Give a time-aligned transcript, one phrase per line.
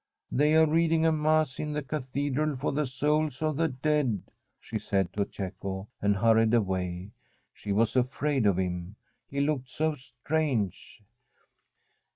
[0.31, 4.23] 'They are reading a Mass in the cathedral for the souls of the dead,'
[4.59, 7.11] she said to Cecco, and hurried away.
[7.53, 8.95] She was afraid of him;
[9.27, 11.03] he looked so strange.